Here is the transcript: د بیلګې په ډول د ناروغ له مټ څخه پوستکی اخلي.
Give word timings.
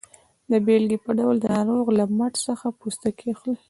د 0.51 0.53
بیلګې 0.65 0.97
په 1.05 1.11
ډول 1.19 1.35
د 1.39 1.45
ناروغ 1.55 1.85
له 1.97 2.05
مټ 2.17 2.33
څخه 2.47 2.65
پوستکی 2.79 3.27
اخلي. 3.33 3.55